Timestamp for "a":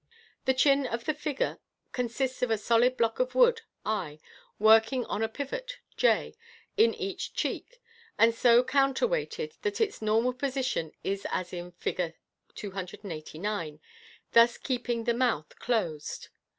2.49-2.57, 5.21-5.29